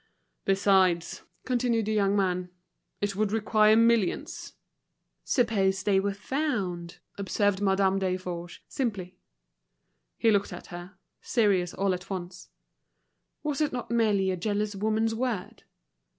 [0.45, 2.49] "Besides," continued the young man,
[3.01, 4.53] "it would require millions."
[5.23, 9.19] "Suppose they were found?" observed Madame Desforges, simply.
[10.17, 12.49] He looked at her, serious all at once.
[13.43, 15.65] Was it not merely a jealous woman's word?